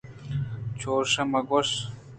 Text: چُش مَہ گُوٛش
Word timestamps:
چُش 0.79 1.09
مَہ 1.31 1.41
گُوٛش 1.49 1.69